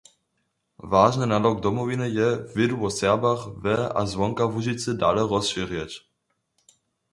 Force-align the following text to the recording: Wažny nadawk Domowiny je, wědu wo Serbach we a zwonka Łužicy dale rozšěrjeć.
Wažny 0.93 1.25
nadawk 1.27 1.57
Domowiny 1.63 2.07
je, 2.17 2.29
wědu 2.55 2.75
wo 2.81 2.89
Serbach 2.97 3.43
we 3.63 3.75
a 3.89 4.01
zwonka 4.11 4.45
Łužicy 4.51 4.91
dale 5.01 5.21
rozšěrjeć. 5.33 5.91